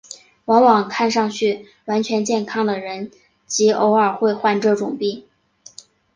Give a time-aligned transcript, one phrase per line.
[0.45, 3.11] 往往看上去完全健康的人
[3.45, 5.25] 极偶尔会患这种病。